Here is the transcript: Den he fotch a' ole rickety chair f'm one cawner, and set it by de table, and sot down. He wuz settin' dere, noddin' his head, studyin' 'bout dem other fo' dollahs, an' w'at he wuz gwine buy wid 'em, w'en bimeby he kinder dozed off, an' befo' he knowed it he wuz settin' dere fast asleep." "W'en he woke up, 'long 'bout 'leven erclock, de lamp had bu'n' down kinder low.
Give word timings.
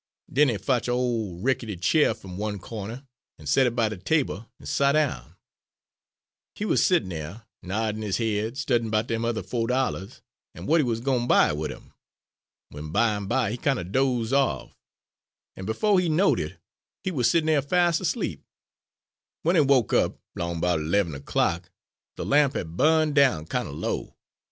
Den 0.33 0.49
he 0.49 0.57
fotch 0.57 0.87
a' 0.87 0.91
ole 0.93 1.37
rickety 1.43 1.77
chair 1.77 2.15
f'm 2.15 2.35
one 2.35 2.57
cawner, 2.57 3.05
and 3.37 3.47
set 3.47 3.67
it 3.67 3.75
by 3.75 3.87
de 3.87 3.97
table, 3.97 4.49
and 4.57 4.67
sot 4.67 4.93
down. 4.93 5.35
He 6.55 6.65
wuz 6.65 6.77
settin' 6.81 7.09
dere, 7.09 7.43
noddin' 7.61 8.01
his 8.01 8.17
head, 8.17 8.57
studyin' 8.57 8.89
'bout 8.89 9.05
dem 9.05 9.23
other 9.23 9.43
fo' 9.43 9.67
dollahs, 9.67 10.21
an' 10.55 10.63
w'at 10.63 10.79
he 10.79 10.83
wuz 10.89 11.01
gwine 11.01 11.27
buy 11.27 11.53
wid 11.53 11.71
'em, 11.71 11.93
w'en 12.71 12.91
bimeby 12.91 13.51
he 13.51 13.57
kinder 13.57 13.83
dozed 13.83 14.33
off, 14.33 14.75
an' 15.55 15.65
befo' 15.67 15.97
he 15.97 16.09
knowed 16.09 16.39
it 16.39 16.57
he 17.03 17.11
wuz 17.11 17.25
settin' 17.29 17.45
dere 17.45 17.61
fast 17.61 18.01
asleep." 18.01 18.43
"W'en 19.45 19.55
he 19.55 19.61
woke 19.69 19.93
up, 19.93 20.19
'long 20.33 20.59
'bout 20.59 20.79
'leven 20.79 21.13
erclock, 21.13 21.65
de 22.17 22.23
lamp 22.25 22.55
had 22.55 22.75
bu'n' 22.75 23.13
down 23.13 23.45
kinder 23.45 23.69
low. 23.71 24.15